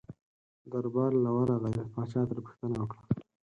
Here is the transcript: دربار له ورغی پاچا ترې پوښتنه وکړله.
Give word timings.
دربار 0.71 1.11
له 1.23 1.29
ورغی 1.37 1.85
پاچا 1.93 2.21
ترې 2.29 2.41
پوښتنه 2.45 2.75
وکړله. 2.79 3.05